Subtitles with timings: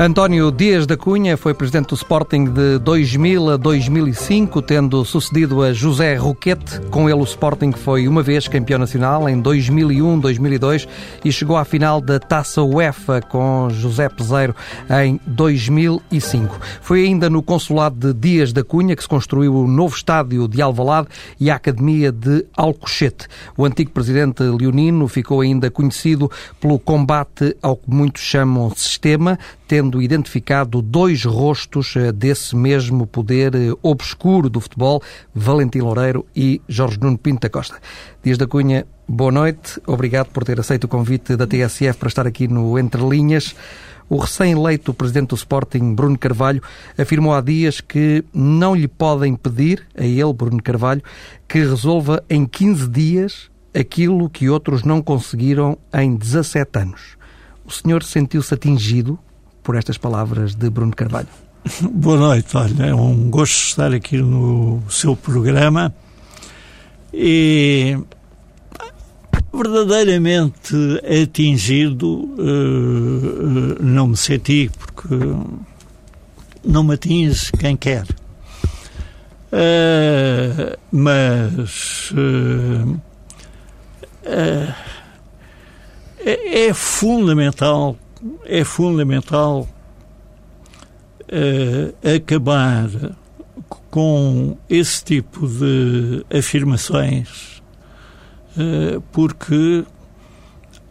[0.00, 5.72] António Dias da Cunha foi presidente do Sporting de 2000 a 2005, tendo sucedido a
[5.72, 6.80] José Roquete.
[6.88, 10.86] Com ele, o Sporting foi uma vez campeão nacional em 2001, 2002
[11.24, 14.54] e chegou à final da Taça UEFA com José Peseiro
[15.04, 16.60] em 2005.
[16.80, 20.62] Foi ainda no consulado de Dias da Cunha que se construiu o novo estádio de
[20.62, 21.08] Alvalade
[21.40, 23.26] e a Academia de Alcochete.
[23.56, 26.30] O antigo presidente leonino ficou ainda conhecido
[26.60, 29.36] pelo combate ao que muitos chamam sistema,
[29.68, 35.02] tendo identificado dois rostos eh, desse mesmo poder eh, obscuro do futebol,
[35.34, 37.76] Valentim Loureiro e Jorge Nuno Pinto da Costa.
[38.22, 39.78] Dias da Cunha, boa noite.
[39.86, 43.54] Obrigado por ter aceito o convite da TSF para estar aqui no Entre Linhas.
[44.08, 46.62] O recém-eleito presidente do Sporting, Bruno Carvalho,
[46.96, 51.02] afirmou há dias que não lhe podem pedir, a ele, Bruno Carvalho,
[51.46, 57.18] que resolva em 15 dias aquilo que outros não conseguiram em 17 anos.
[57.66, 59.18] O senhor sentiu-se atingido
[59.68, 61.28] por estas palavras de Bruno Carvalho.
[61.92, 65.94] Boa noite, olha, é um gosto estar aqui no seu programa
[67.12, 67.98] e
[69.52, 70.74] verdadeiramente
[71.22, 75.14] atingido uh, não me senti porque
[76.64, 78.06] não me atinge quem quer.
[79.52, 82.10] Uh, mas
[86.24, 87.98] é, é fundamental
[88.44, 89.68] é fundamental
[91.28, 92.88] uh, acabar
[93.90, 97.62] com esse tipo de afirmações,
[98.56, 99.84] uh, porque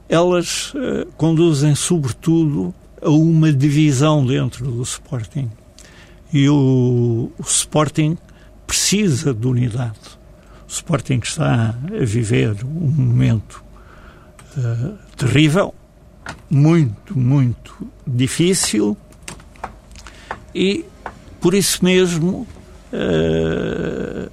[0.09, 5.52] elas uh, conduzem, sobretudo, a uma divisão dentro do Sporting.
[6.33, 8.17] E o, o Sporting
[8.66, 10.17] precisa de unidade.
[10.67, 13.64] O Sporting está a viver um momento
[15.16, 15.73] terrível
[16.49, 18.98] muito, muito difícil
[20.54, 20.86] e
[21.39, 22.48] por isso mesmo
[22.93, 24.32] uh,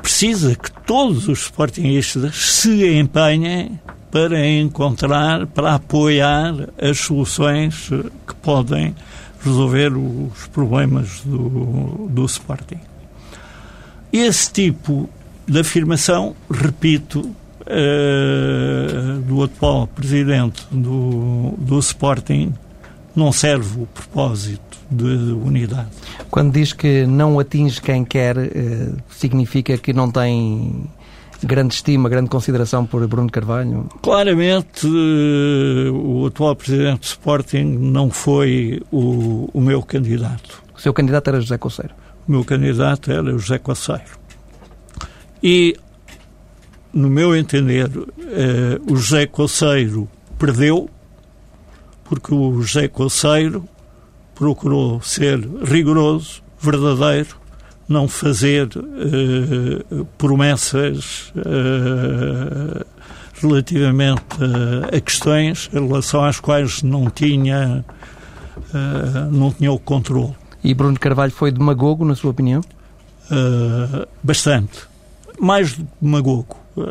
[0.00, 3.78] precisa que todos os sportingistas se empenhem
[4.10, 7.88] para encontrar, para apoiar as soluções
[8.26, 8.94] que podem
[9.42, 12.80] resolver os problemas do, do Sporting.
[14.12, 15.08] Esse tipo
[15.46, 17.34] de afirmação, repito,
[17.72, 22.52] uh, do atual presidente do, do Sporting
[23.14, 25.88] não serve o propósito de unidade.
[26.30, 30.84] Quando diz que não atinge quem quer, uh, significa que não tem
[31.42, 33.88] grande estima, grande consideração por Bruno Carvalho?
[34.02, 40.62] Claramente, uh, o atual presidente do Sporting não foi o, o meu candidato.
[40.74, 41.94] O seu candidato era José Coceiro?
[42.28, 44.22] O meu candidato era José Coceiro.
[45.42, 45.76] E
[46.92, 50.08] no meu entender, eh, o José Coceiro
[50.38, 50.90] perdeu,
[52.04, 53.66] porque o José Coceiro
[54.34, 57.36] procurou ser rigoroso, verdadeiro,
[57.88, 62.84] não fazer eh, promessas eh,
[63.40, 64.22] relativamente
[64.92, 67.84] a questões em relação às quais não tinha,
[69.32, 70.32] não tinha o controle.
[70.62, 72.62] E Bruno Carvalho foi demagogo, na sua opinião?
[74.22, 74.86] bastante.
[75.40, 76.84] Mais demagogo uh,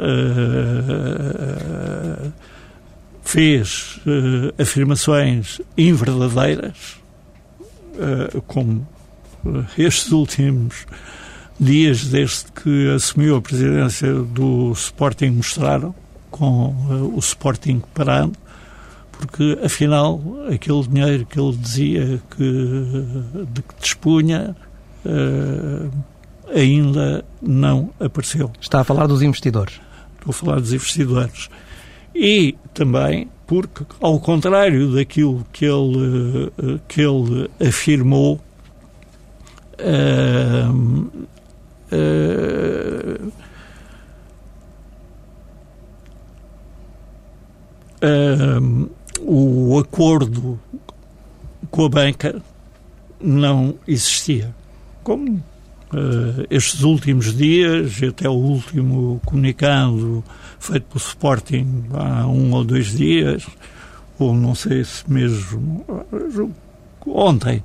[3.24, 6.98] fez uh, afirmações inverdadeiras,
[7.96, 8.88] uh, como
[9.78, 10.86] estes últimos
[11.60, 15.96] dias desde que assumiu a presidência do Sporting mostraram,
[16.30, 16.76] com
[17.14, 18.34] o Sporting parado,
[19.12, 20.22] porque afinal
[20.52, 23.06] aquele dinheiro que ele dizia que,
[23.52, 24.56] de que dispunha
[26.54, 28.52] ainda não apareceu.
[28.60, 29.80] Está a falar dos investidores?
[30.16, 31.50] Estou a falar dos investidores.
[32.14, 38.40] E também porque, ao contrário daquilo que ele, eh, que ele afirmou,
[39.80, 40.72] uh,
[41.92, 43.32] uh,
[48.02, 48.90] uh,
[49.22, 50.58] o acordo
[51.70, 52.42] com a banca
[53.20, 54.56] não existia.
[55.04, 55.44] Como
[56.50, 60.24] estes últimos dias, até o último comunicado
[60.60, 63.46] feito pelo Sporting há um ou dois dias,
[64.18, 65.86] ou não sei se mesmo
[67.06, 67.64] ontem,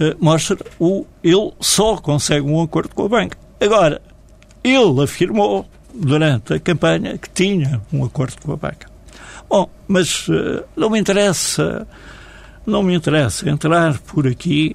[0.00, 3.38] uh, mostra o ele só consegue um acordo com a banca.
[3.60, 4.00] Agora,
[4.64, 8.90] ele afirmou durante a campanha que tinha um acordo com a banca.
[9.48, 10.26] Bom, mas
[10.74, 11.86] não me interessa,
[12.64, 14.74] não me interessa entrar por aqui.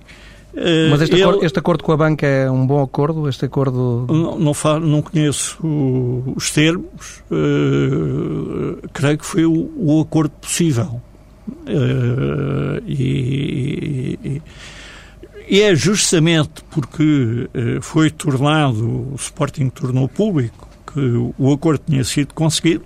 [0.57, 3.29] Uh, mas este, ele, acordo, este, acordo, com a banca é um bom acordo?
[3.29, 5.59] Este acordo não não, não conheço
[6.35, 7.21] os termos.
[7.29, 11.01] Uh, creio que foi o, o acordo possível.
[12.87, 14.41] e, e
[15.49, 17.49] e é justamente porque
[17.79, 20.67] foi tornado, o Sporting tornou público
[20.97, 22.83] que o acordo tinha sido conseguido,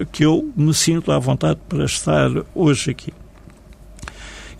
[0.00, 3.12] eh, que eu me sinto à vontade para estar hoje aqui.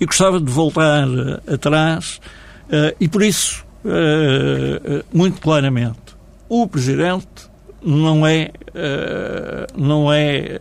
[0.02, 2.20] E gostava de voltar eh, atrás
[2.66, 6.00] uh, e por isso, uh, muito claramente,
[6.48, 7.28] o Presidente
[7.80, 8.50] não é,
[9.76, 10.60] não é,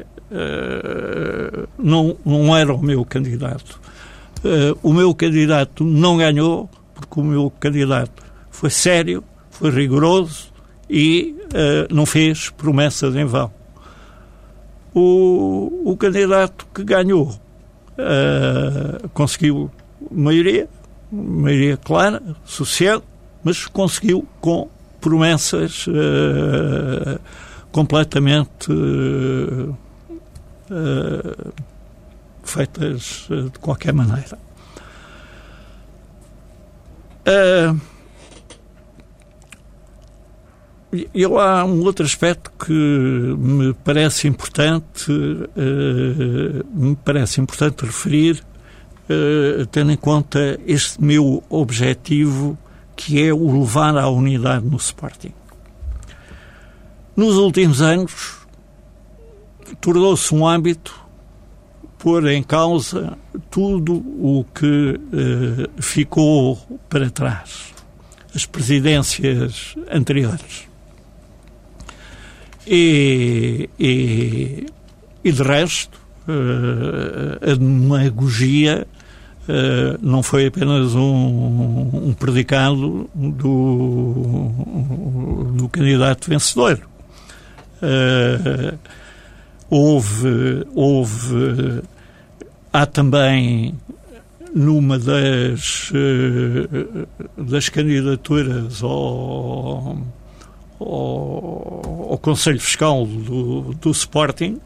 [1.78, 3.80] não, não era o meu candidato.
[4.82, 10.52] o meu candidato não ganhou porque o meu candidato foi sério, foi rigoroso,
[10.90, 11.36] e
[11.92, 13.52] não fez promessas em vão.
[14.96, 17.38] O, o candidato que ganhou
[18.02, 19.72] uh, conseguiu
[20.10, 20.68] maioria,
[21.12, 23.04] maioria clara, suficiente,
[23.44, 24.70] mas conseguiu com
[25.00, 27.20] promessas uh,
[27.72, 28.68] completamente
[32.44, 34.38] feitas de qualquer maneira.
[37.22, 37.80] Uh,
[40.94, 48.44] e há um outro aspecto que me parece importante, uh, me parece importante referir,
[49.10, 52.58] uh, tendo em conta este meu objetivo,
[52.96, 55.34] que é o levar à unidade no Sporting.
[57.16, 58.40] Nos últimos anos,
[59.80, 61.00] tornou-se um hábito
[61.98, 63.18] pôr em causa
[63.50, 66.58] tudo o que uh, ficou
[66.90, 67.74] para trás,
[68.36, 70.71] as presidências anteriores.
[72.66, 74.68] E, e,
[75.24, 78.86] e de resto, uh, a demagogia
[79.48, 84.52] uh, não foi apenas um, um predicado do,
[85.56, 86.82] do candidato vencedor.
[87.82, 88.78] Uh,
[89.70, 91.82] houve, houve,
[92.72, 93.76] há também
[94.54, 95.92] numa das,
[97.38, 99.98] das candidaturas ao
[100.82, 104.60] ao, ao Conselho Fiscal do, do Sporting,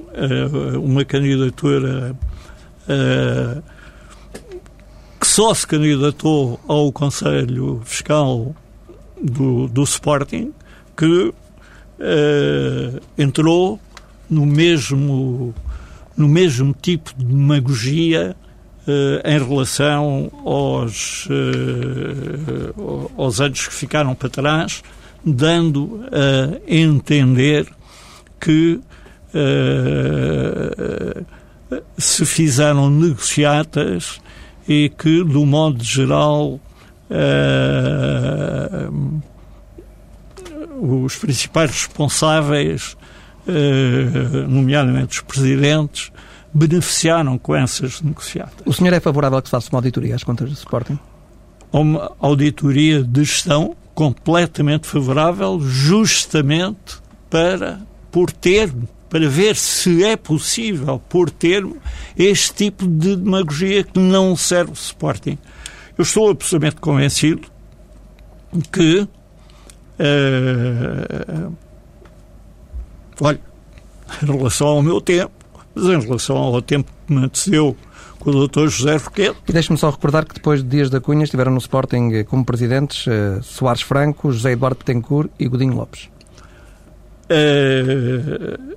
[0.00, 2.16] uh, uma candidatura
[2.88, 3.62] uh,
[5.18, 8.54] que só se candidatou ao Conselho Fiscal
[9.22, 10.52] do, do Sporting,
[10.96, 11.34] que uh,
[13.18, 13.78] entrou
[14.28, 15.54] no mesmo,
[16.16, 18.36] no mesmo tipo de demagogia
[19.24, 21.28] em relação aos,
[23.16, 24.82] aos anos que ficaram para trás
[25.24, 27.66] dando a entender
[28.40, 28.80] que
[29.34, 31.26] uh,
[31.98, 34.20] se fizeram negociatas
[34.66, 36.58] e que, do modo geral,
[37.10, 39.20] uh,
[40.80, 42.96] os principais responsáveis,
[43.46, 46.10] uh, nomeadamente os presidentes,
[46.52, 48.62] beneficiaram com essas negociatas.
[48.64, 50.98] O senhor é favorável a que se faça uma auditoria às contas do Sporting?
[51.72, 56.96] Uma auditoria de gestão completamente favorável, justamente
[57.28, 61.76] para por termo, para ver se é possível por termo
[62.16, 65.36] este tipo de demagogia que não serve o Sporting.
[65.98, 67.46] Eu estou absolutamente convencido
[68.72, 69.08] que uh,
[73.20, 73.40] olha,
[74.22, 75.34] em relação ao meu tempo,
[75.74, 77.76] mas em relação ao tempo que me antecedeu
[78.20, 78.68] com o Dr.
[78.68, 79.36] José Roquete.
[79.48, 82.44] E deixe-me só recordar que depois de Dias da Cunha estiveram no Sporting eh, como
[82.44, 86.08] presidentes uh, Soares Franco, José Eduardo Petencourt e Godinho Lopes.
[87.30, 88.76] Uh,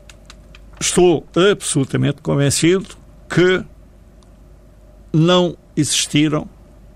[0.79, 2.87] estou absolutamente convencido
[3.29, 3.63] que
[5.11, 6.47] não existiram,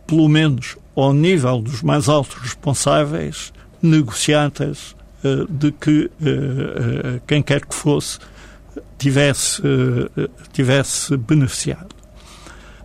[0.08, 3.52] pelo menos ao nível dos mais altos responsáveis,
[3.82, 6.10] negociantes uh, de que
[7.28, 8.20] quem quer que fosse
[8.98, 9.62] tivesse,
[10.54, 11.97] tivesse beneficiado.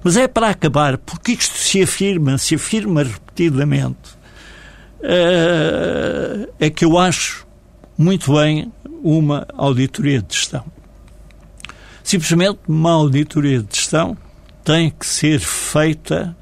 [0.02, 4.16] Mas é para acabar, porque isto se afirma, se afirma repetidamente,
[5.00, 7.46] uh, é que eu acho
[7.96, 10.64] muito bem uma auditoria de gestão.
[12.02, 14.16] Simplesmente uma auditoria de gestão
[14.64, 16.36] tem que ser feita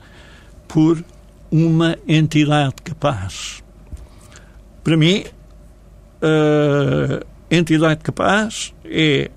[0.66, 1.04] por
[1.50, 3.62] uma entidade capaz.
[4.82, 5.24] Para mim,
[6.22, 9.30] uh, entidade capaz é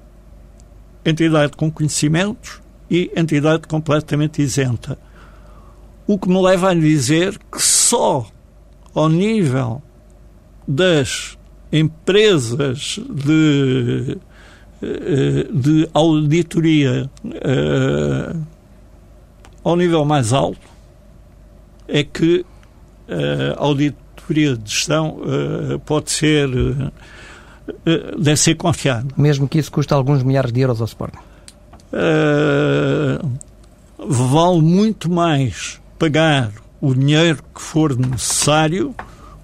[1.05, 4.97] entidade com conhecimentos, e entidade completamente isenta.
[6.05, 8.27] O que me leva a dizer que só
[8.93, 9.81] ao nível
[10.67, 11.37] das
[11.71, 14.17] empresas de,
[14.81, 18.45] eh, de auditoria uh,
[19.63, 20.59] ao nível mais alto
[21.87, 22.45] é que
[23.09, 25.17] a auditoria de gestão
[25.85, 26.47] pode ser
[28.17, 29.07] deve ser confiada.
[29.17, 31.32] Mesmo que isso custe alguns milhares de euros ao Sporting?
[33.97, 38.93] Vale muito mais pagar o dinheiro que for necessário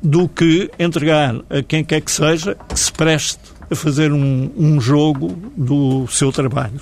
[0.02, 3.40] do que entregar a quem quer que seja que se preste
[3.70, 6.82] a fazer um, um jogo do seu trabalho.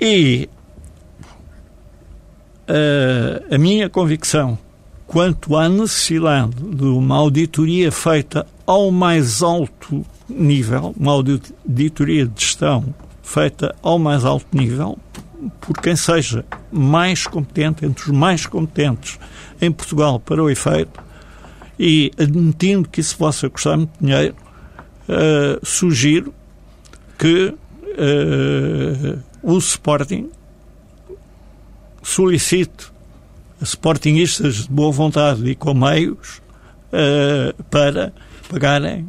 [0.00, 0.48] E
[2.68, 4.58] uh, a minha convicção
[5.06, 12.94] quanto à necessidade de uma auditoria feita ao mais alto nível, uma auditoria de gestão
[13.26, 14.96] feita ao mais alto nível,
[15.60, 19.18] por quem seja mais competente, entre os mais competentes
[19.60, 21.02] em Portugal para o efeito,
[21.78, 24.34] e admitindo que isso possa custar muito dinheiro,
[25.08, 26.32] uh, sugiro
[27.18, 30.30] que uh, o Sporting
[32.02, 32.92] solicite
[33.60, 36.40] a Sportingistas de boa vontade e com meios
[36.92, 38.12] uh, para
[38.48, 39.04] pagarem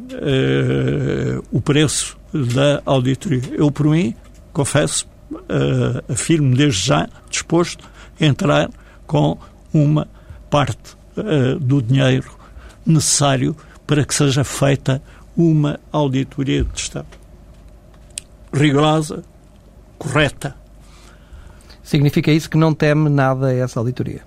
[1.51, 3.41] o preço da auditoria.
[3.51, 4.15] Eu, por mim,
[4.53, 7.88] confesso, uh, afirmo desde já, disposto
[8.19, 8.69] a entrar
[9.05, 9.38] com
[9.74, 10.07] uma
[10.50, 12.31] parte uh, do dinheiro
[12.86, 13.55] necessário
[13.86, 15.01] para que seja feita
[15.36, 17.17] uma auditoria de Estado
[18.53, 19.24] rigorosa,
[19.98, 20.55] correta.
[21.84, 24.22] Significa isso que não teme nada essa auditoria?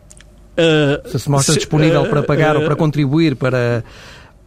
[0.52, 3.85] Uh, se se mostra se, disponível para pagar ou para contribuir para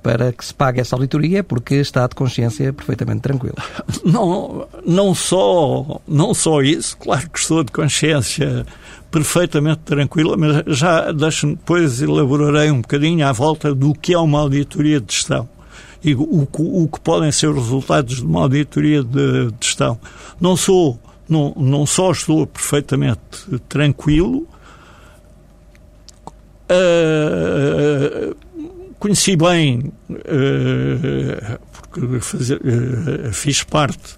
[0.03, 3.55] para que se pague essa auditoria é porque está de consciência perfeitamente tranquilo.
[4.03, 8.65] Não, não, só, não só isso, claro que estou de consciência
[9.09, 14.41] perfeitamente tranquila, mas já deixo depois elaborarei um bocadinho à volta do que é uma
[14.41, 15.47] auditoria de gestão
[16.03, 19.97] e o, o, o que podem ser os resultados de uma auditoria de, de gestão.
[20.39, 23.19] Não sou, não, não só estou perfeitamente
[23.69, 24.45] tranquilo,
[26.69, 28.35] uh,
[29.03, 34.15] Conheci bem, uh, porque uh, fiz parte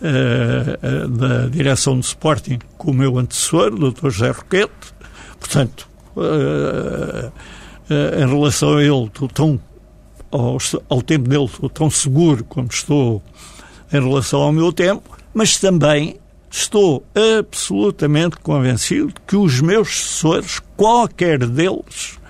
[0.00, 4.10] uh, da direção do Sporting com o meu antecessor, o Dr.
[4.10, 4.94] José Roquete,
[5.40, 5.88] portanto,
[7.90, 9.60] em relação a ele, estou tão,
[10.30, 13.20] ao, tempo dele, estou tão seguro como estou
[13.92, 16.16] em relação ao meu tempo, mas também
[16.48, 17.04] estou
[17.40, 22.20] absolutamente convencido que os meus sucessores, qualquer deles,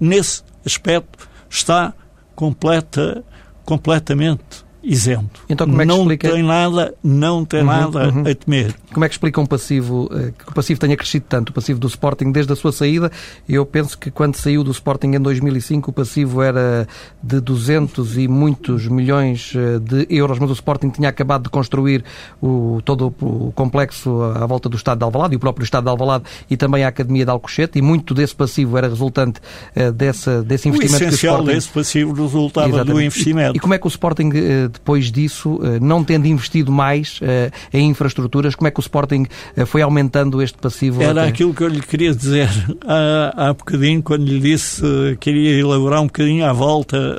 [0.00, 1.94] nesse aspecto está
[2.34, 3.24] completa,
[3.64, 5.40] completamente isento.
[5.48, 6.30] Então, como é que não explica...
[6.30, 8.20] tem nada, não tem uhum, nada uhum.
[8.20, 8.74] a temer.
[8.92, 11.80] Como é que explica um passivo, eh, que o passivo tenha crescido tanto, o passivo
[11.80, 13.10] do Sporting desde a sua saída?
[13.48, 16.86] Eu penso que quando saiu do Sporting em 2005 o passivo era
[17.20, 22.04] de 200 e muitos milhões eh, de euros, mas o Sporting tinha acabado de construir
[22.40, 25.90] o, todo o complexo à volta do Estado de Alvalade e o próprio Estado de
[25.90, 29.40] Alvalade e também a Academia de Alcochete e muito desse passivo era resultante
[29.76, 31.56] uh, dessa, desse investimento o essencial que o Sporting...
[31.56, 32.94] desse passivo resultava Exatamente.
[32.94, 33.54] do investimento.
[33.54, 34.30] E, e, como é que o Sporting
[34.76, 39.26] depois disso, eh, não tendo investido mais eh, em infraestruturas, como é que o Sporting
[39.56, 41.02] eh, foi aumentando este passivo?
[41.02, 41.30] Era até?
[41.30, 42.48] aquilo que eu lhe queria dizer
[42.86, 44.82] há, há bocadinho, quando lhe disse
[45.20, 47.18] que queria elaborar um bocadinho à volta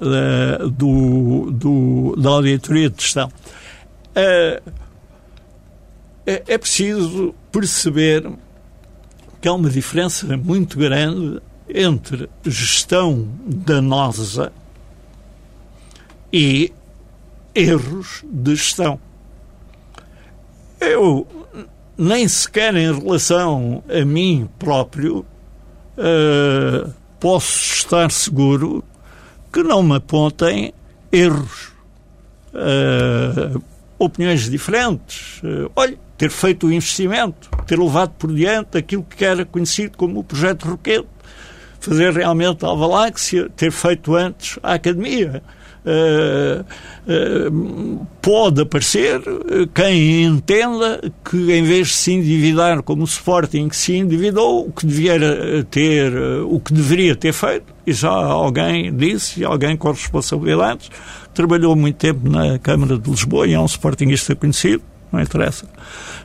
[0.71, 3.29] do, do, da auditoria de gestão.
[4.15, 4.61] É,
[6.25, 8.29] é preciso perceber
[9.41, 14.51] que há uma diferença muito grande entre gestão danosa
[16.31, 16.71] e
[17.57, 18.99] erros de gestão.
[20.79, 21.27] Eu,
[21.97, 25.25] nem sequer em relação a mim próprio,
[25.97, 28.83] uh, posso estar seguro
[29.51, 30.71] que não me apontem
[31.11, 31.71] erros,
[32.53, 33.61] uh,
[33.97, 35.41] opiniões diferentes.
[35.41, 40.19] Uh, olha, ter feito o investimento, ter levado por diante aquilo que era conhecido como
[40.19, 41.07] o projeto Roquete,
[41.79, 45.41] fazer realmente a Alvaláxia, ter feito antes a Academia.
[45.87, 46.65] Uh,
[47.07, 49.21] uh, pode aparecer
[49.73, 54.85] quem entenda que em vez de se endividar como o Sporting se endividou, o que
[54.85, 55.17] devia
[55.71, 56.13] ter,
[56.43, 60.89] o que deveria ter feito, e já alguém disse, alguém com responsabilidades,
[61.33, 65.69] trabalhou muito tempo na Câmara de Lisboa e é um Sportingista conhecido, não interessa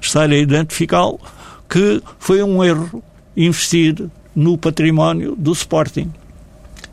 [0.01, 1.21] estar a identificá-lo,
[1.69, 3.01] que foi um erro
[3.37, 6.13] investir no património do Sporting.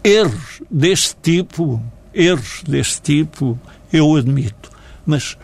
[0.04, 1.82] Erros deste tipo
[2.20, 3.60] erros deste tipo,
[3.92, 4.70] eu admito.
[5.06, 5.38] Mas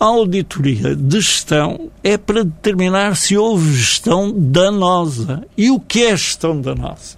[0.00, 5.44] A auditoria de gestão é para determinar se houve gestão danosa.
[5.56, 7.16] E o que é gestão danosa?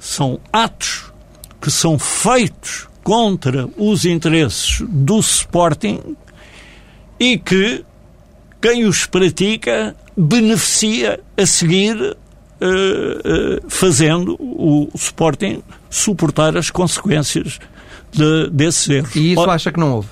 [0.00, 1.12] São atos
[1.60, 6.16] que são feitos contra os interesses do Sporting
[7.20, 7.84] e que
[8.60, 17.60] quem os pratica beneficia a seguir uh, uh, fazendo o Sporting suportar as consequências
[18.12, 19.16] de, desses erros.
[19.16, 20.08] E isso acha que não houve?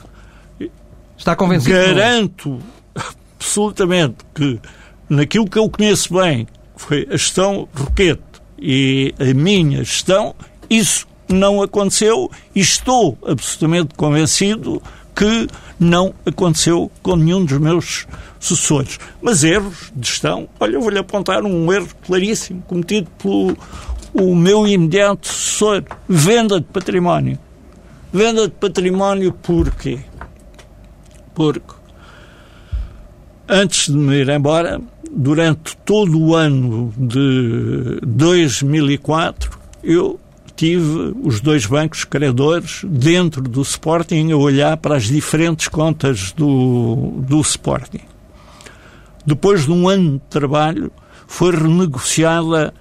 [1.16, 1.74] Está convencido?
[1.74, 2.58] Garanto
[3.38, 4.58] absolutamente que
[5.08, 8.22] naquilo que eu conheço bem, que foi a gestão Roquete
[8.58, 10.34] e a minha gestão,
[10.68, 14.82] isso não aconteceu e estou absolutamente convencido
[15.14, 15.46] que
[15.78, 18.06] não aconteceu com nenhum dos meus
[18.38, 18.98] sucessores.
[19.20, 23.56] Mas erros de gestão, olha, eu vou-lhe apontar um erro claríssimo cometido pelo
[24.12, 25.84] o meu imediato sucessor.
[26.08, 27.38] Venda de património.
[28.12, 30.00] Venda de património porquê?
[31.32, 31.74] Porque
[33.48, 40.18] antes de me ir embora, durante todo o ano de 2004, eu
[40.56, 47.14] tive os dois bancos credores dentro do Sporting a olhar para as diferentes contas do,
[47.26, 48.02] do Sporting.
[49.24, 50.92] Depois de um ano de trabalho,
[51.26, 52.74] foi renegociada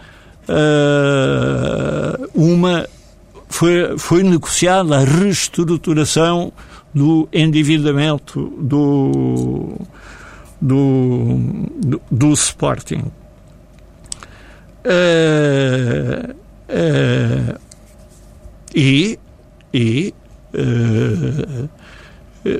[0.50, 2.88] uh, uma
[3.50, 6.53] foi, foi negociada a reestruturação
[6.94, 9.75] do endividamento do,
[10.62, 11.39] do,
[11.82, 13.12] do, do Sporting.
[14.86, 16.34] Uh,
[16.70, 17.60] uh,
[18.74, 19.20] e,
[19.74, 20.13] e
[20.53, 21.70] uh,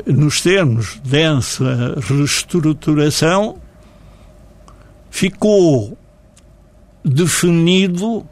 [0.06, 3.58] nos termos dessa reestruturação,
[5.10, 5.98] ficou
[7.06, 8.28] definido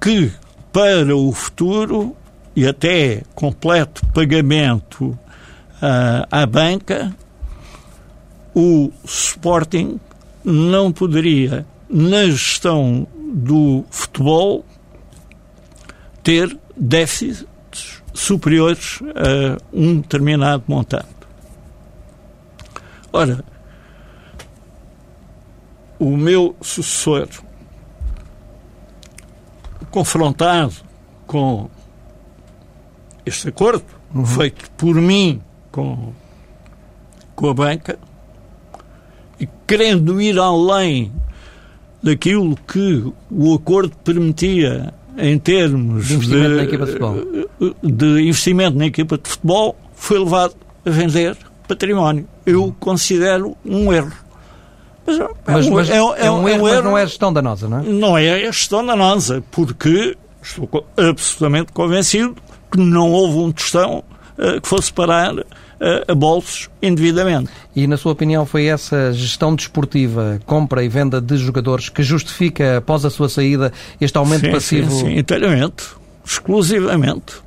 [0.00, 0.30] que
[0.74, 2.16] para o futuro
[2.56, 7.14] e até completo pagamento uh, à banca,
[8.52, 10.00] o Sporting
[10.44, 14.64] não poderia, na gestão do futebol,
[16.24, 21.06] ter déficits superiores a um determinado montante.
[23.12, 23.44] Ora,
[26.00, 27.28] o meu sucessor,
[29.94, 30.74] confrontado
[31.24, 31.70] com
[33.24, 34.26] este acordo, uhum.
[34.26, 36.12] feito por mim com,
[37.36, 37.96] com a banca,
[39.38, 41.12] e querendo ir além
[42.02, 46.86] daquilo que o acordo permitia em termos de investimento, de, na, equipa
[47.84, 51.36] de, investimento na equipa de futebol, foi levado a vender
[51.68, 52.26] património.
[52.44, 54.23] Eu considero um erro.
[55.06, 57.80] Mas, é, mas, mas é, é, é, um, erro, mas não é gestão danosa, não
[57.80, 57.82] é?
[57.82, 62.36] Não é a gestão danosa, porque estou absolutamente convencido
[62.70, 64.02] que não houve um tostão
[64.38, 65.44] uh, que fosse parar uh,
[66.08, 67.50] a bolsos indevidamente.
[67.76, 72.78] E, na sua opinião, foi essa gestão desportiva, compra e venda de jogadores, que justifica,
[72.78, 74.90] após a sua saída, este aumento sim, passivo?
[74.90, 75.84] Sim, sim, inteiramente,
[76.24, 77.44] exclusivamente.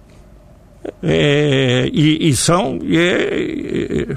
[1.04, 4.15] É, e, e, são, e é,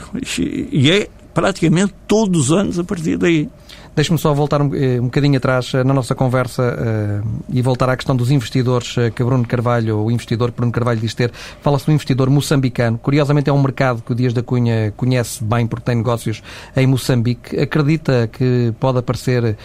[0.71, 3.49] e é praticamente todos os anos a partir daí.
[3.95, 7.91] Deixe-me só voltar um, eh, um bocadinho atrás uh, na nossa conversa uh, e voltar
[7.91, 11.33] à questão dos investidores uh, que Bruno Carvalho, o investidor Bruno Carvalho diz ter.
[11.61, 12.99] Fala-se do investidor moçambicano.
[12.99, 16.41] Curiosamente é um mercado que o Dias da Cunha conhece bem porque tem negócios
[16.77, 17.59] em Moçambique.
[17.59, 19.57] Acredita que pode aparecer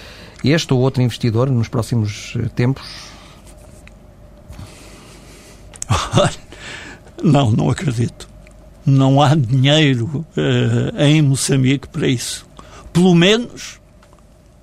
[0.43, 3.13] este ou outro investidor nos próximos tempos?
[7.23, 8.34] Não, não acredito.
[8.85, 10.25] Não há dinheiro
[10.97, 12.45] em Moçambique para isso.
[12.93, 13.79] Pelo menos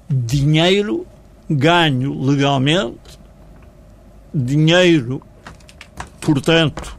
[0.08, 1.06] dinheiro
[1.48, 3.18] ganho legalmente,
[4.34, 5.22] dinheiro,
[6.20, 6.96] portanto,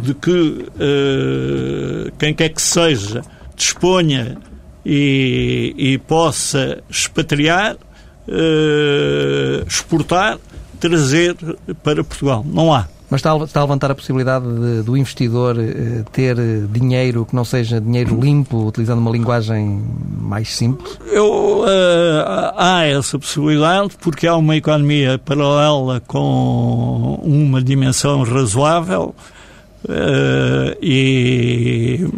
[0.00, 3.22] de que uh, quem quer que seja
[3.54, 4.38] disponha
[4.84, 10.38] e, e possa expatriar, uh, exportar,
[10.80, 11.36] trazer
[11.82, 12.44] para Portugal.
[12.46, 12.88] Não há.
[13.12, 16.34] Mas está a, está a levantar a possibilidade de, do investidor eh, ter
[16.68, 19.82] dinheiro que não seja dinheiro limpo, utilizando uma linguagem
[20.18, 20.98] mais simples?
[21.10, 29.14] Eu, uh, há essa possibilidade porque há uma economia paralela com uma dimensão razoável
[29.84, 32.08] uh, e,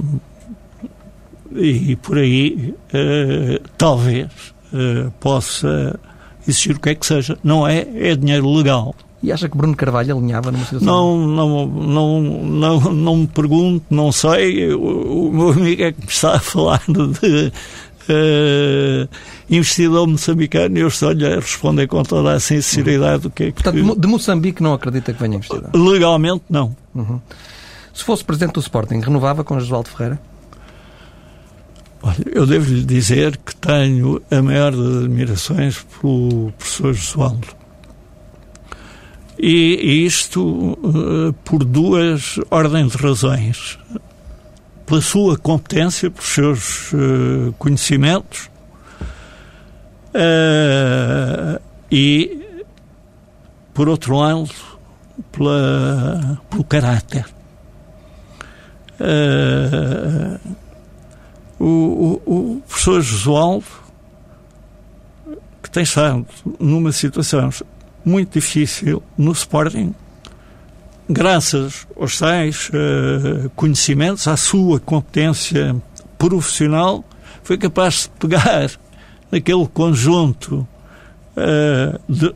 [1.57, 4.29] e por aí uh, talvez
[5.19, 5.99] possa
[6.47, 7.37] existir o que é que seja.
[7.43, 8.95] Não é, é dinheiro legal.
[9.25, 10.87] E acha que Bruno Carvalho alinhava numa situação?
[10.87, 14.71] Não, não, não, não, não me pergunto, não sei.
[14.75, 17.51] O, o meu amigo é que me está a falar de
[18.11, 19.09] uh,
[19.49, 23.63] investidor moçambicano e eu estou-lhe a responder com toda a sinceridade o que é que...
[23.63, 25.71] Portanto, de Moçambique não acredita que venha investidor?
[25.75, 26.77] Legalmente, não.
[26.95, 27.19] Uhum.
[27.95, 30.21] Se fosse presidente do Sporting, renovava com Josualdo Ferreira?
[32.03, 37.64] Olha, eu devo lhe dizer que tenho a maior das admirações pelo professor Josualdo.
[39.47, 43.79] E, isto uh, por duas ordens de razões.
[44.87, 48.49] Pela sua competência, pelos seus uh, conhecimentos
[50.15, 51.61] uh,
[51.93, 52.41] e,
[53.75, 54.49] por outro lado,
[55.31, 57.27] pela, pelo caráter.
[61.61, 63.67] O, o, o professor Josualdo,
[65.63, 66.27] que tem estado
[66.59, 67.51] numa situação
[68.05, 69.95] muito difícil no Sporting,
[71.09, 75.77] graças aos tais uh, conhecimentos, à sua competência
[76.19, 77.05] profissional,
[77.43, 78.71] foi capaz de pegar
[79.31, 80.67] naquele conjunto
[81.37, 82.35] uh, de,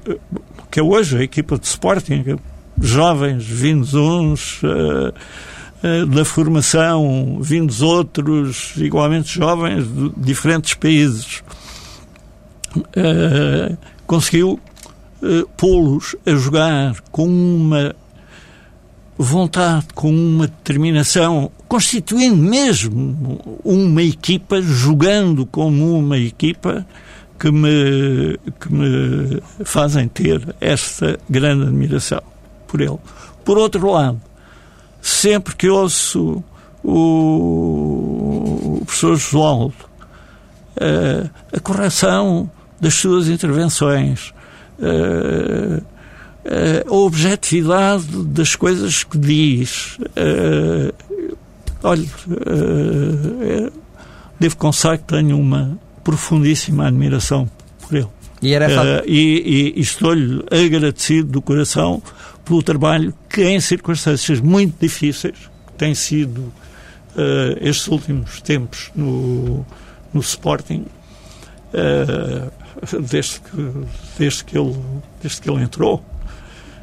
[0.70, 2.38] que é hoje a equipa de Sporting,
[2.80, 4.62] jovens vindos uns.
[4.62, 5.12] Uh,
[5.80, 11.40] eh, da formação, vindos outros igualmente jovens de diferentes países,
[12.76, 14.58] uh, conseguiu
[15.22, 17.94] uh, pô-los a jogar com uma
[19.16, 26.86] vontade, com uma determinação, constituindo mesmo uma equipa, jogando como uma equipa
[27.38, 32.22] que me, que me fazem ter esta grande admiração
[32.66, 32.98] por ele.
[33.44, 34.20] Por outro lado,
[35.00, 36.42] sempre que ouço
[36.82, 39.74] o, o professor Josualdo,
[40.76, 42.50] uh, a correção
[42.80, 44.32] das suas intervenções,
[44.78, 45.82] uh, uh,
[46.88, 49.98] a objetividade das coisas que diz.
[51.82, 52.06] olha,
[54.38, 57.48] devo confessar que tenho uma profundíssima admiração
[57.80, 58.08] por ele.
[58.40, 59.02] E, essa...
[59.06, 62.02] e, e, e estou-lhe agradecido do coração
[62.44, 65.36] pelo trabalho que, em circunstâncias muito difíceis,
[65.76, 69.66] tem sido uh, estes últimos tempos no,
[70.12, 70.86] no Sporting,
[71.74, 72.50] uh,
[73.00, 73.86] desde, que,
[74.18, 74.76] desde, que ele,
[75.22, 76.04] desde que ele entrou,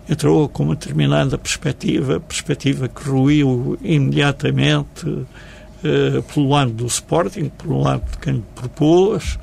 [0.10, 7.82] entrou com uma determinada perspectiva, perspectiva que ruiu imediatamente uh, pelo lado do Sporting, pelo
[7.82, 9.40] lado de quem propôs.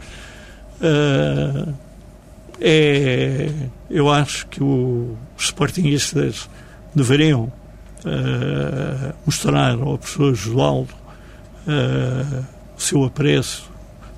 [0.80, 1.74] Uh,
[2.60, 3.50] é,
[3.90, 6.48] eu acho que o, os sportingistas
[6.94, 7.44] deveriam
[8.04, 10.94] uh, mostrar ao professor Josualdo
[11.66, 12.44] uh,
[12.76, 13.71] o seu apreço,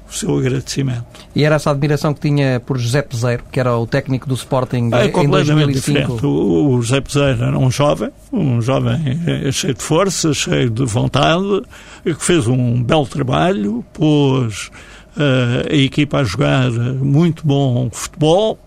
[0.09, 1.05] o seu agradecimento.
[1.35, 4.91] E era essa admiração que tinha por José Peseiro, que era o técnico do Sporting
[4.93, 5.73] é, em 2005?
[5.73, 6.27] Diferente.
[6.27, 11.63] O, o José Peseiro era um jovem, um jovem cheio de força, cheio de vontade,
[12.05, 14.71] que fez um belo trabalho, pôs
[15.17, 18.59] uh, a equipa a jogar muito bom futebol,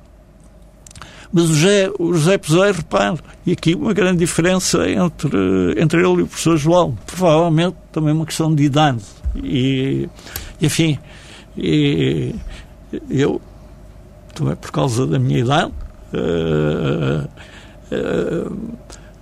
[1.31, 6.21] mas o José, o José Peseiro, repare, e aqui uma grande diferença entre, entre ele
[6.21, 6.97] e o professor João.
[7.05, 9.03] Provavelmente também uma questão de idade.
[9.35, 10.07] E,
[10.61, 10.97] enfim,
[11.57, 12.35] e,
[13.09, 13.41] eu,
[14.33, 15.73] também por causa da minha idade,
[16.13, 17.27] uh,
[17.91, 18.77] uh,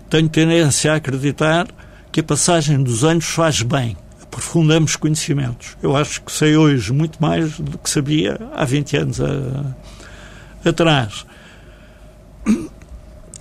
[0.09, 1.67] tenho tendência a acreditar
[2.11, 3.97] que a passagem dos anos faz bem
[4.35, 5.77] aprofundamos conhecimentos.
[5.81, 9.73] Eu acho que sei hoje muito mais do que sabia há 20 anos a,
[10.69, 11.25] atrás.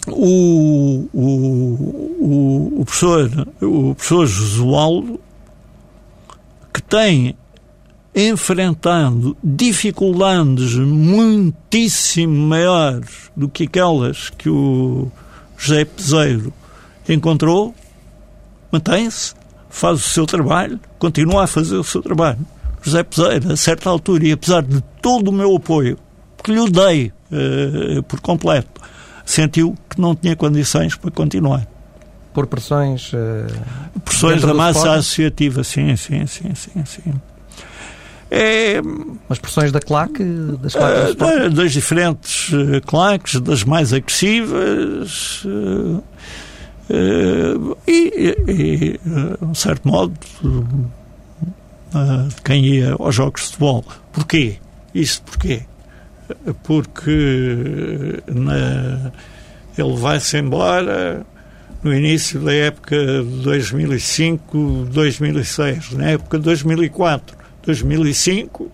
[0.07, 5.21] O, o, o, professor, o professor Josualdo,
[6.73, 7.37] que tem
[8.15, 15.11] enfrentado dificuldades muitíssimo maiores do que aquelas que o
[15.59, 16.53] José Peseiro
[17.09, 17.75] encontrou,
[18.71, 19.35] mantém-se,
[19.69, 22.39] faz o seu trabalho, continua a fazer o seu trabalho.
[22.83, 25.99] José Peseiro, a certa altura, e apesar de todo o meu apoio,
[26.43, 28.81] que lhe dei uh, por completo,
[29.25, 31.67] sentiu que não tinha condições para continuar.
[32.33, 33.13] Por pressões?
[33.13, 37.15] Uh, pressões da massa associativa, sim, sim, sim, sim, sim.
[38.31, 38.81] É,
[39.29, 40.25] As pressões da claque?
[40.61, 46.03] Das, claques uh, das diferentes uh, claques, das mais agressivas, uh,
[47.87, 53.85] e, e, uh, um certo modo, uh, quem ia aos jogos de futebol.
[54.13, 54.59] Porquê?
[54.95, 55.63] Isso porquê?
[56.63, 59.13] Porque na,
[59.77, 61.25] ele vai-se embora
[61.83, 68.71] no início da época de 2005, 2006, na época de 2004, 2005,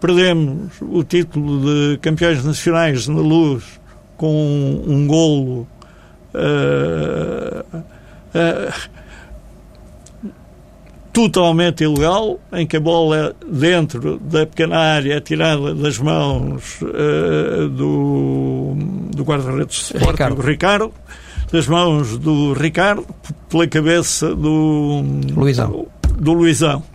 [0.00, 3.80] perdemos o título de campeões nacionais na luz
[4.16, 5.66] com um golo
[6.34, 8.72] uh, uh,
[11.12, 17.68] totalmente ilegal, em que a bola dentro da pequena área é tirada das mãos uh,
[17.68, 18.74] do,
[19.14, 20.42] do guarda-redes de Ricardo.
[20.42, 20.92] Ricardo,
[21.52, 23.06] das mãos do Ricardo,
[23.48, 25.02] pela cabeça do
[25.34, 25.70] Luizão.
[25.70, 26.93] Do, do Luizão.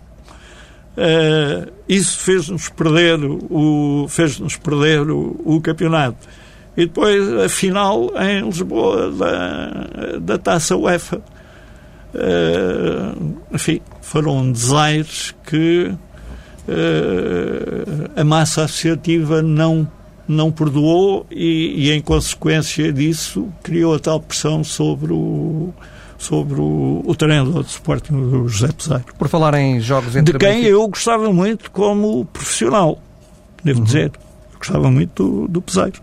[1.00, 6.28] Uh, isso fez-nos perder o fez-nos perder o, o, campeonato.
[6.76, 11.22] E depois a final em Lisboa da, da Taça UEFA.
[12.12, 15.90] Uh, enfim foram desaires que
[16.68, 19.88] uh, a massa associativa não
[20.28, 25.72] não perdoou e, e, em consequência disso criou a tal pressão sobre o
[26.20, 29.04] sobre o, o treinador de Sporting, o José Peseiro.
[29.18, 33.00] Por falar em jogos entre De quem eu gostava muito como profissional,
[33.64, 33.84] devo uhum.
[33.86, 34.12] dizer.
[34.52, 35.98] Eu gostava muito do, do Peseiro.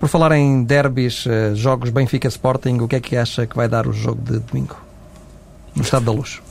[0.00, 3.86] Por falar em derbys, eh, jogos Benfica-Sporting, o que é que acha que vai dar
[3.86, 4.76] o jogo de domingo?
[5.74, 6.42] No Estado da Luz.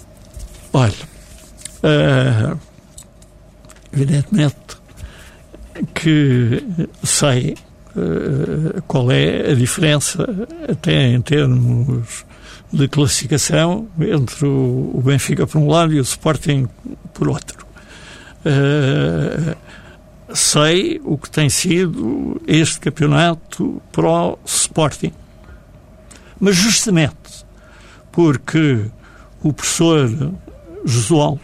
[0.71, 0.93] Olha,
[1.83, 2.57] uh,
[3.91, 4.55] evidentemente
[5.93, 7.55] que sei
[8.87, 10.27] qual é a diferença,
[10.67, 12.25] até em termos
[12.71, 16.67] de classificação, entre o, Benfica por um lado e o Sporting
[17.13, 17.65] por outro.
[18.45, 19.55] Uh,
[20.33, 25.13] sei o que tem sido este campeonato para o Sporting.
[26.39, 27.45] Mas justamente
[28.11, 28.85] porque
[29.41, 30.33] o professor
[30.83, 31.41] Josualdo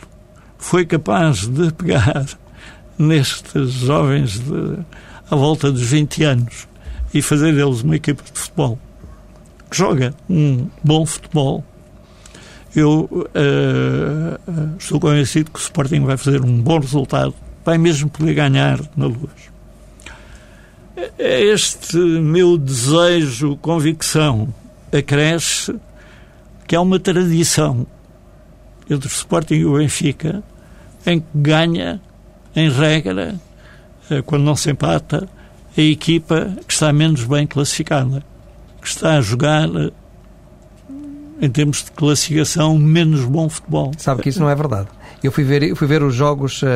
[0.57, 2.25] foi capaz de pegar
[2.97, 4.77] nestes jovens de
[5.30, 6.68] à volta dos 20 anos
[7.13, 8.80] e fazer deles uma equipa de futebol
[9.70, 11.63] que joga um bom futebol,
[12.76, 18.34] eu uh, estou convencido que o Sporting vai fazer um bom resultado, vai mesmo poder
[18.34, 19.50] ganhar na luz.
[21.18, 24.54] Este meu desejo, convicção,
[24.92, 25.76] acresce
[26.68, 27.88] que há uma tradição
[28.89, 30.44] entre o Sporting e o Benfica
[31.06, 32.02] em que ganha,
[32.56, 33.36] em regra,
[34.26, 35.28] quando não se empata,
[35.78, 38.24] a equipa que está menos bem classificada,
[38.82, 39.91] que está a jogar eh,
[41.41, 43.91] em termos de classificação menos bom futebol.
[43.98, 44.88] Sabe que isso não é verdade.
[45.22, 46.67] Eu fui ver, eu fui ver os jogos, uh,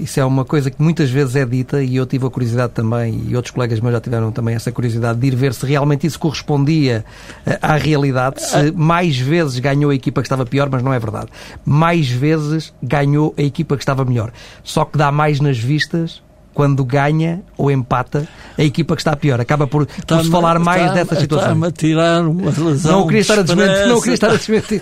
[0.00, 3.22] isso é uma coisa que muitas vezes é dita e eu tive a curiosidade também,
[3.28, 6.18] e outros colegas meus já tiveram também essa curiosidade de ir ver se realmente isso
[6.18, 7.04] correspondia
[7.46, 8.72] uh, à realidade, se ah.
[8.74, 11.28] mais vezes ganhou a equipa que estava pior, mas não é verdade.
[11.64, 14.32] Mais vezes ganhou a equipa que estava melhor.
[14.64, 16.20] Só que dá mais nas vistas
[16.54, 19.40] quando ganha ou empata a equipa que está pior.
[19.40, 21.48] Acaba por, por se falar mais está, dessa situação.
[21.48, 23.00] Está-me a tirar uma razão.
[23.00, 23.86] Não queria estar a desmentir.
[23.88, 24.80] Não queria estar a desmentir.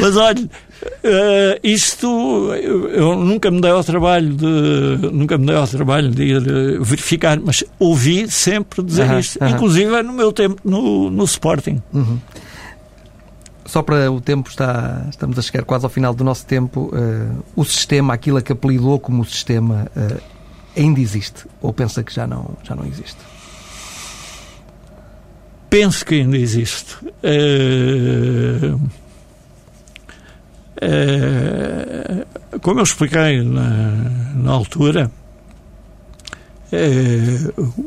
[0.00, 2.06] Mas olha, uh, isto
[2.92, 6.84] eu, nunca me dei ao trabalho de nunca me dei ao trabalho de ir uh,
[6.84, 9.50] verificar, mas ouvi sempre dizer isto, -huh.
[9.50, 11.82] inclusive no meu tempo no, no Sporting.
[11.92, 12.16] -huh
[13.68, 16.90] só para o tempo, está, estamos a chegar quase ao final do nosso tempo.
[16.90, 20.20] Uh, o sistema, aquilo que apelidou como sistema, uh,
[20.74, 21.44] ainda existe?
[21.60, 23.18] Ou pensa que já não, já não existe?
[25.68, 26.96] Penso que ainda existe.
[27.04, 28.80] Uh,
[32.62, 33.90] como eu expliquei na,
[34.34, 35.10] na altura,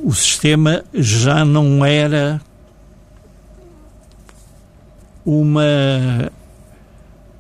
[0.04, 2.40] o sistema já não era
[5.26, 6.32] uma.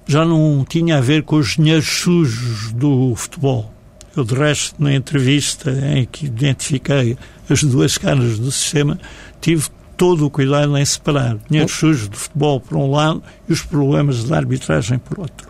[0.07, 3.71] já não tinha a ver com os dinheiros sujos do futebol.
[4.15, 7.17] Eu, de resto, na entrevista em que identifiquei
[7.49, 8.99] as duas caras do sistema,
[9.39, 13.61] tive todo o cuidado em separar dinheiro sujo do futebol por um lado e os
[13.61, 15.47] problemas da arbitragem por outro.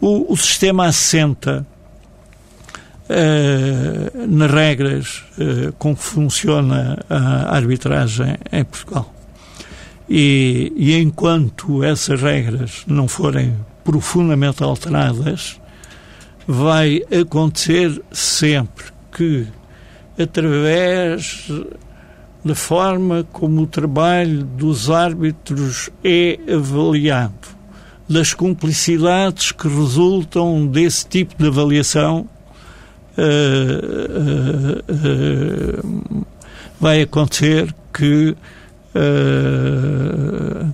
[0.00, 1.66] O, o sistema assenta
[3.08, 9.13] uh, nas regras uh, com que funciona a arbitragem em Portugal.
[10.08, 15.58] E, e enquanto essas regras não forem profundamente alteradas,
[16.46, 19.46] vai acontecer sempre que,
[20.18, 21.50] através
[22.44, 27.54] da forma como o trabalho dos árbitros é avaliado,
[28.06, 32.28] das cumplicidades que resultam desse tipo de avaliação,
[33.16, 33.22] uh,
[34.52, 36.26] uh, uh,
[36.78, 38.36] vai acontecer que
[38.94, 40.72] uh,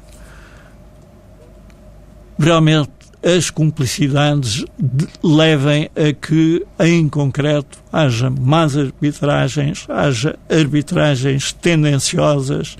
[2.39, 2.91] realmente
[3.23, 4.65] as cumplicidades
[5.23, 12.77] levem a que, em concreto, haja más arbitragens, haja arbitragens tendenciosas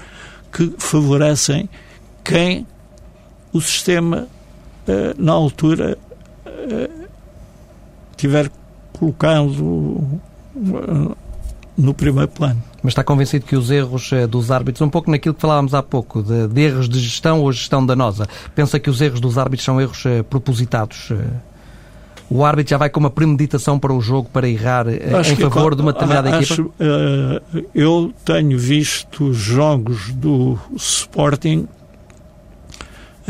[0.51, 1.69] que favorecem
[2.25, 2.67] quem
[3.53, 4.27] o sistema,
[4.89, 5.99] uh, na altura,
[6.47, 7.09] uh,
[8.17, 8.51] tiver
[8.93, 10.21] colocado
[11.77, 12.70] no primeiro plano.
[12.83, 15.83] Mas está convencido que os erros eh, dos árbitros, um pouco naquilo que falávamos há
[15.83, 19.65] pouco, de, de erros de gestão ou gestão danosa, pensa que os erros dos árbitros
[19.65, 21.11] são erros uh, propositados?
[21.11, 21.19] Uh,
[22.31, 25.75] o árbitro já vai com uma premeditação para o jogo para errar uh, em favor
[25.75, 27.43] de uma determinada acho, equipa?
[27.75, 31.69] eu tenho visto jogos do Sporting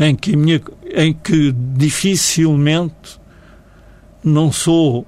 [0.01, 0.61] em que, minha,
[0.95, 3.19] em que dificilmente
[4.23, 5.05] não sou,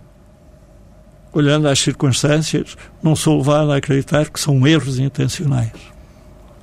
[1.34, 5.94] olhando às circunstâncias, não sou levado a acreditar que são erros intencionais.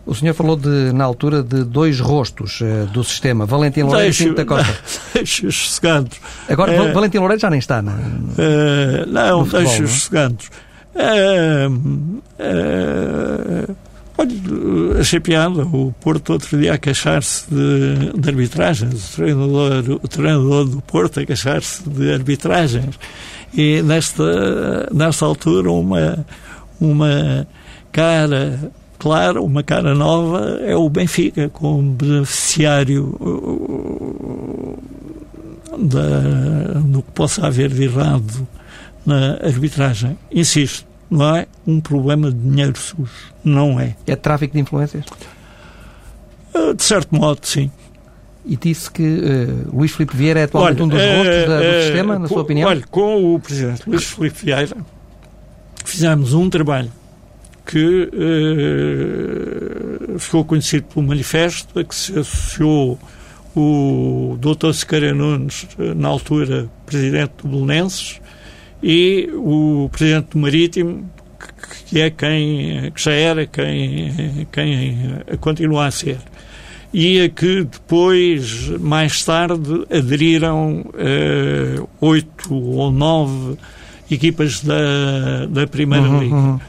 [0.07, 4.27] O senhor falou de, na altura de dois rostos uh, do sistema, Valentim Lourenço e
[4.27, 4.75] Pinto da Costa.
[5.15, 6.19] Deixe-os sossegados.
[6.49, 7.93] Agora, uh, Valentim Lourenço já nem está, não?
[7.93, 10.51] Uh, não, deixe-os sossegados.
[10.95, 13.77] Uh, uh,
[14.19, 20.09] olha, achei piada o Porto outro dia a queixar-se de, de arbitragens, o treinador, o
[20.09, 22.99] treinador do Porto a queixar-se de arbitragens.
[23.53, 26.25] E nesta, nesta altura uma,
[26.81, 27.47] uma
[27.91, 33.19] cara clara, uma cara nova é o Benfica, como beneficiário
[35.79, 38.47] da, do que possa haver de errado
[39.05, 40.17] na arbitragem.
[40.31, 43.11] Insisto, não é um problema de dinheiro sujo.
[43.43, 43.97] Não é.
[44.07, 45.05] É tráfico de influências?
[46.55, 47.71] Ah, de certo modo, sim.
[48.45, 51.83] E disse que uh, Luís Filipe Vieira é atualmente olha, um dos rostos uh, do
[51.83, 52.69] sistema, na com, sua opinião?
[52.69, 54.77] Olha, com o Presidente Luís Filipe Vieira
[55.85, 56.91] fizemos um trabalho
[57.67, 58.11] que
[60.15, 62.99] uh, ficou conhecido pelo manifesto, a que se associou
[63.55, 64.73] o Dr.
[64.73, 68.21] Sequeira Nunes, na altura Presidente do Belenenses,
[68.83, 71.11] e o presidente do Marítimo,
[71.87, 74.97] que é quem que já era quem, quem
[75.41, 76.19] continua a ser.
[76.93, 83.57] E a que depois, mais tarde, aderiram uh, oito ou nove
[84.11, 86.35] equipas da, da Primeira uhum, Liga.
[86.35, 86.61] Uhum.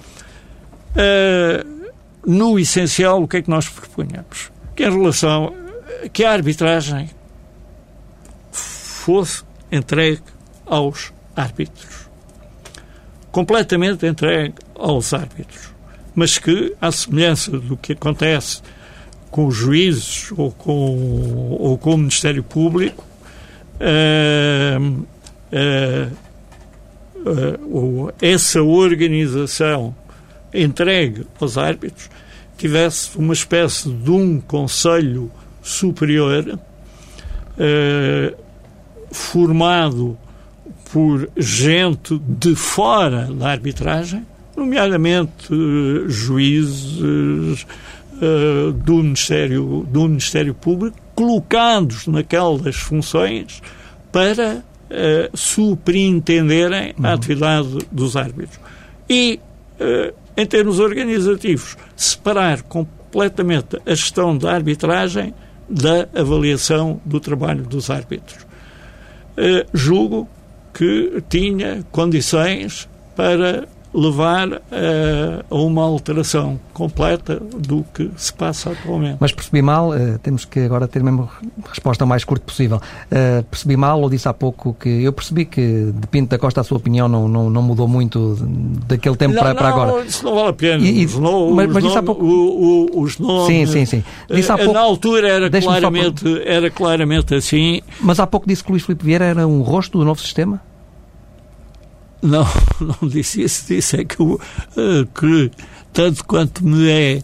[0.95, 1.91] Uh,
[2.25, 4.51] no essencial, o que é que nós propunhamos?
[4.75, 5.53] Que em relação
[6.13, 7.09] que a arbitragem
[8.51, 10.21] fosse entregue
[10.67, 12.11] aos árbitros
[13.31, 15.69] completamente entregue aos árbitros,
[16.13, 18.61] mas que, à semelhança do que acontece
[19.31, 23.03] com os juízes ou com, ou com o Ministério Público,
[23.79, 25.05] uh,
[25.53, 26.11] uh,
[27.65, 29.95] uh, essa organização
[30.53, 32.09] entregue aos árbitros
[32.57, 35.31] tivesse uma espécie de um Conselho
[35.63, 36.59] Superior
[39.11, 40.17] formado
[40.91, 47.65] por gente de fora da arbitragem, nomeadamente uh, juízes
[48.21, 53.61] uh, do, Ministério, do Ministério Público, colocados naquelas funções
[54.11, 57.05] para uh, superintenderem uhum.
[57.05, 58.59] a atividade dos árbitros.
[59.09, 59.39] E,
[60.37, 65.33] em termos organizativos, separar completamente a gestão da arbitragem
[65.67, 68.45] da avaliação do trabalho dos árbitros.
[69.73, 70.29] julgo
[70.73, 74.59] que tinha condições para levar uh,
[75.49, 79.17] a uma alteração completa do que se passa atualmente.
[79.19, 81.29] Mas percebi mal, uh, temos que agora ter mesmo
[81.69, 82.77] resposta o mais curto possível.
[82.77, 86.61] Uh, percebi mal ou disse há pouco que eu percebi que de Pinto da Costa
[86.61, 88.37] a sua opinião não, não, não mudou muito
[88.87, 90.05] daquele tempo não, para, para não, agora.
[90.05, 90.83] Isso não vale a pena.
[90.83, 92.25] E, os, no, mas, os, mas nomes, há pouco...
[92.25, 93.47] o, o, os nomes.
[93.47, 94.03] Sim, sim, sim.
[94.29, 94.73] Disse há pouco...
[94.73, 97.81] Na altura era claramente, era claramente assim.
[97.99, 100.61] Mas há pouco disse que Luís Filipe Vieira era um rosto do novo sistema?
[102.21, 102.45] Não,
[102.79, 103.65] não disse isso.
[103.67, 104.39] Disse é que, uh,
[105.19, 105.51] que
[105.91, 107.21] tanto quanto me é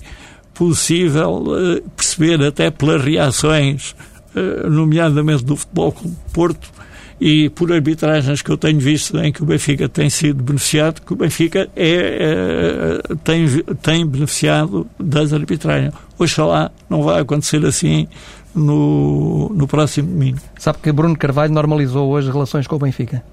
[0.53, 3.95] possível uh, perceber, até pelas reações,
[4.35, 6.77] uh, nomeadamente do Futebol Clube Porto,
[7.19, 11.13] e por arbitragens que eu tenho visto em que o Benfica tem sido beneficiado, que
[11.13, 13.47] o Benfica é, é tem,
[13.81, 15.93] tem beneficiado das arbitragens.
[16.19, 18.07] Oxalá não vai acontecer assim
[18.53, 20.37] no, no próximo domingo.
[20.59, 23.23] Sabe que Bruno Carvalho normalizou hoje as relações com o Benfica?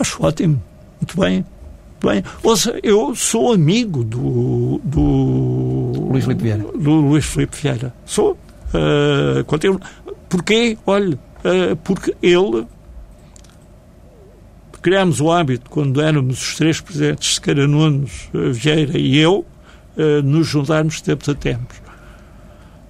[0.00, 0.62] Acho ótimo.
[1.00, 1.44] Muito bem.
[2.02, 2.24] Muito bem.
[2.42, 6.64] Ouça, eu sou amigo do, do Luís Filipe Vieira.
[6.74, 7.94] Do Luís Filipe Vieira.
[8.06, 8.32] Sou.
[8.72, 9.80] Uh, continuo.
[10.28, 10.78] Porquê?
[10.86, 12.66] Olha, uh, porque ele
[14.80, 19.44] criámos o hábito, quando éramos os três presidentes, Sequeira Nunes, uh, Vieira e eu,
[19.96, 21.76] uh, nos juntarmos de tempos a tempos.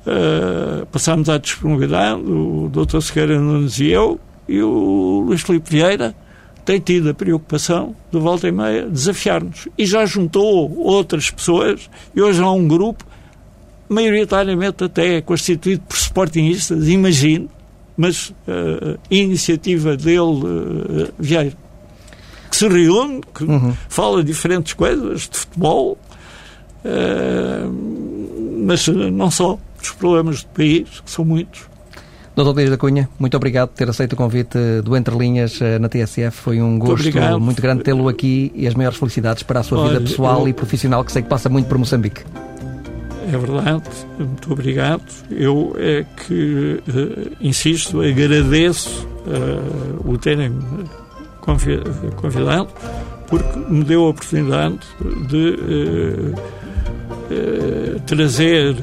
[0.07, 3.01] Uh, passámos à disponibilidade, o Dr.
[3.01, 6.15] Sequeira Nunes e eu, e o Luís Filipe Vieira,
[6.71, 9.67] tem tido a preocupação de volta e meia desafiar-nos.
[9.77, 13.05] E já juntou outras pessoas, e hoje há um grupo,
[13.89, 17.49] maioritariamente até constituído por sportingistas, imagino,
[17.97, 21.57] mas uh, iniciativa dele, uh, Vieira,
[22.49, 23.75] que se reúne, que uhum.
[23.89, 25.99] fala diferentes coisas de futebol,
[26.85, 31.63] uh, mas não só dos problemas do país, que são muitos,
[32.43, 35.79] Doutor Dias da Cunha, muito obrigado por ter aceito o convite do Entre Linhas eh,
[35.79, 36.31] na TSF.
[36.31, 39.79] Foi um gosto muito, muito grande tê-lo aqui e as maiores felicidades para a sua
[39.81, 40.49] Olha, vida pessoal eu...
[40.49, 42.23] e profissional, que sei que passa muito por Moçambique.
[43.31, 43.85] É verdade,
[44.19, 45.03] muito obrigado.
[45.31, 50.59] Eu é que, uh, insisto, agradeço uh, o terem
[52.17, 52.69] convidado,
[53.29, 54.81] porque me deu a oportunidade
[55.29, 56.35] de
[57.31, 58.75] uh, trazer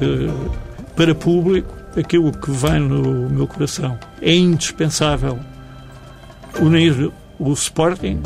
[0.94, 3.98] para público aquilo que vem no meu coração.
[4.20, 5.38] É indispensável
[6.60, 8.20] unir o Sporting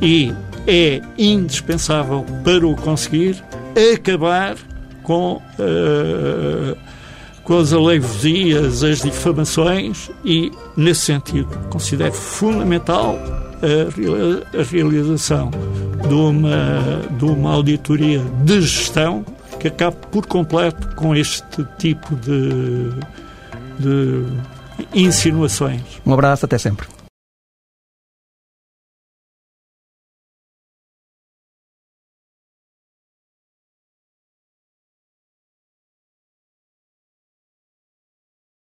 [0.00, 0.32] e
[0.66, 3.42] é indispensável para o conseguir
[3.94, 4.56] acabar
[5.02, 6.76] com, uh,
[7.44, 13.16] com as aleivosias, as difamações e, nesse sentido, considero fundamental
[13.62, 15.50] a, a realização
[16.08, 19.24] de uma, de uma auditoria de gestão
[19.70, 22.90] que acabe por completo com este tipo de,
[23.78, 24.24] de
[24.94, 25.82] insinuações.
[26.04, 26.86] Um abraço, até sempre.